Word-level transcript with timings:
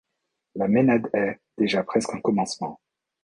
La 0.55 0.67
ménade 0.67 1.11
est 1.13 1.39
-déjà 1.55 1.83
presque 1.83 2.11
un 2.15 2.21
commencement 2.21 2.79